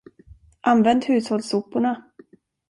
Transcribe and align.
Använd 0.61 1.03
hushållssoporna! 1.05 2.03